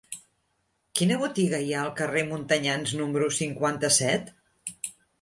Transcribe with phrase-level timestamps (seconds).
[0.99, 4.37] Quina botiga hi ha al carrer de Montanyans número cinquanta-set?